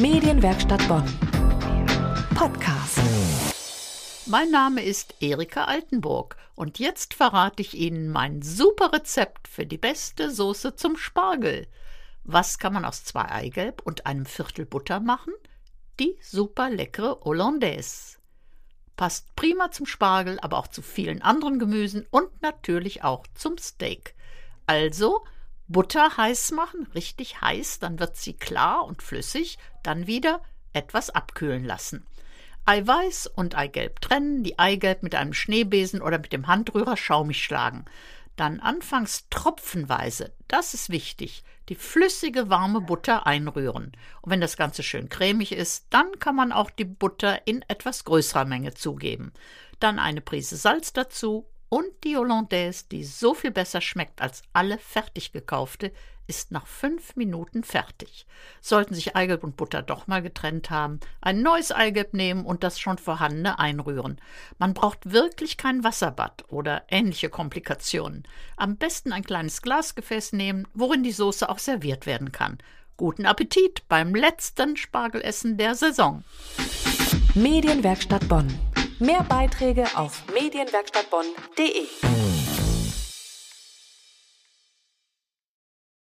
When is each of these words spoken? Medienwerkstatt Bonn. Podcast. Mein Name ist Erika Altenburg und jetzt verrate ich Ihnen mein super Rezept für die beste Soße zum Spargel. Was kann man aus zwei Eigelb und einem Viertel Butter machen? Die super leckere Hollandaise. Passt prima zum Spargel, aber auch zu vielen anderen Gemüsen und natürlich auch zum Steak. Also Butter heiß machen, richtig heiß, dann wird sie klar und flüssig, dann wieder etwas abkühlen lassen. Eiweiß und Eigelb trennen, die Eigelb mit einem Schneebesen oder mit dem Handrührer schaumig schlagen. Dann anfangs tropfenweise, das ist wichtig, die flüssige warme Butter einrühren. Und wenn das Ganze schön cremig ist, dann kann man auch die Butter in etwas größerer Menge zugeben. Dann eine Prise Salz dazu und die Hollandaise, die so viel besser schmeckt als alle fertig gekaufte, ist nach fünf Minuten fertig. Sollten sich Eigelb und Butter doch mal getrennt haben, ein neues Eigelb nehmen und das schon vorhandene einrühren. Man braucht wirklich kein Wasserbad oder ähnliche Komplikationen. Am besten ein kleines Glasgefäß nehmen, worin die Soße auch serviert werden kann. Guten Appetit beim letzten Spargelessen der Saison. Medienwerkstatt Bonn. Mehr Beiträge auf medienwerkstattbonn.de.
Medienwerkstatt 0.00 0.86
Bonn. 0.86 1.02
Podcast. 2.36 3.00
Mein 4.26 4.48
Name 4.52 4.84
ist 4.84 5.16
Erika 5.18 5.64
Altenburg 5.64 6.36
und 6.54 6.78
jetzt 6.78 7.14
verrate 7.14 7.62
ich 7.62 7.74
Ihnen 7.74 8.08
mein 8.08 8.40
super 8.40 8.92
Rezept 8.92 9.48
für 9.48 9.66
die 9.66 9.76
beste 9.76 10.30
Soße 10.30 10.76
zum 10.76 10.96
Spargel. 10.96 11.66
Was 12.22 12.60
kann 12.60 12.74
man 12.74 12.84
aus 12.84 13.02
zwei 13.02 13.24
Eigelb 13.24 13.82
und 13.82 14.06
einem 14.06 14.24
Viertel 14.24 14.66
Butter 14.66 15.00
machen? 15.00 15.32
Die 15.98 16.16
super 16.22 16.70
leckere 16.70 17.18
Hollandaise. 17.24 18.18
Passt 18.96 19.34
prima 19.34 19.72
zum 19.72 19.86
Spargel, 19.86 20.38
aber 20.38 20.58
auch 20.58 20.68
zu 20.68 20.80
vielen 20.80 21.22
anderen 21.22 21.58
Gemüsen 21.58 22.06
und 22.10 22.40
natürlich 22.40 23.02
auch 23.02 23.26
zum 23.34 23.58
Steak. 23.58 24.14
Also 24.64 25.24
Butter 25.68 26.16
heiß 26.16 26.52
machen, 26.52 26.86
richtig 26.94 27.42
heiß, 27.42 27.78
dann 27.78 28.00
wird 28.00 28.16
sie 28.16 28.32
klar 28.32 28.84
und 28.86 29.02
flüssig, 29.02 29.58
dann 29.82 30.06
wieder 30.06 30.42
etwas 30.72 31.10
abkühlen 31.10 31.64
lassen. 31.64 32.06
Eiweiß 32.64 33.26
und 33.26 33.54
Eigelb 33.54 34.00
trennen, 34.00 34.42
die 34.42 34.58
Eigelb 34.58 35.02
mit 35.02 35.14
einem 35.14 35.34
Schneebesen 35.34 36.00
oder 36.00 36.18
mit 36.18 36.32
dem 36.32 36.46
Handrührer 36.46 36.96
schaumig 36.96 37.42
schlagen. 37.42 37.84
Dann 38.36 38.60
anfangs 38.60 39.26
tropfenweise, 39.30 40.32
das 40.48 40.72
ist 40.72 40.90
wichtig, 40.90 41.44
die 41.68 41.74
flüssige 41.74 42.48
warme 42.48 42.80
Butter 42.80 43.26
einrühren. 43.26 43.92
Und 44.22 44.30
wenn 44.30 44.40
das 44.40 44.56
Ganze 44.56 44.82
schön 44.82 45.08
cremig 45.08 45.52
ist, 45.52 45.86
dann 45.90 46.18
kann 46.18 46.36
man 46.36 46.52
auch 46.52 46.70
die 46.70 46.84
Butter 46.84 47.46
in 47.46 47.62
etwas 47.68 48.04
größerer 48.04 48.44
Menge 48.46 48.72
zugeben. 48.72 49.32
Dann 49.80 49.98
eine 49.98 50.20
Prise 50.22 50.56
Salz 50.56 50.92
dazu 50.92 51.46
und 51.68 51.86
die 52.04 52.16
Hollandaise, 52.16 52.84
die 52.90 53.04
so 53.04 53.34
viel 53.34 53.50
besser 53.50 53.80
schmeckt 53.80 54.20
als 54.20 54.42
alle 54.52 54.78
fertig 54.78 55.32
gekaufte, 55.32 55.92
ist 56.28 56.52
nach 56.52 56.66
fünf 56.66 57.16
Minuten 57.16 57.64
fertig. 57.64 58.26
Sollten 58.60 58.94
sich 58.94 59.16
Eigelb 59.16 59.42
und 59.42 59.56
Butter 59.56 59.82
doch 59.82 60.06
mal 60.06 60.22
getrennt 60.22 60.70
haben, 60.70 61.00
ein 61.20 61.42
neues 61.42 61.72
Eigelb 61.72 62.12
nehmen 62.12 62.44
und 62.44 62.62
das 62.62 62.78
schon 62.78 62.98
vorhandene 62.98 63.58
einrühren. 63.58 64.20
Man 64.58 64.74
braucht 64.74 65.10
wirklich 65.10 65.56
kein 65.56 65.82
Wasserbad 65.82 66.44
oder 66.48 66.84
ähnliche 66.88 67.30
Komplikationen. 67.30 68.24
Am 68.56 68.76
besten 68.76 69.12
ein 69.12 69.24
kleines 69.24 69.62
Glasgefäß 69.62 70.34
nehmen, 70.34 70.68
worin 70.74 71.02
die 71.02 71.12
Soße 71.12 71.48
auch 71.48 71.58
serviert 71.58 72.04
werden 72.06 72.30
kann. 72.30 72.58
Guten 72.98 73.26
Appetit 73.26 73.88
beim 73.88 74.14
letzten 74.14 74.76
Spargelessen 74.76 75.56
der 75.56 75.74
Saison. 75.74 76.24
Medienwerkstatt 77.34 78.28
Bonn. 78.28 78.48
Mehr 79.00 79.22
Beiträge 79.28 79.84
auf 79.94 80.24
medienwerkstattbonn.de. 80.34 82.27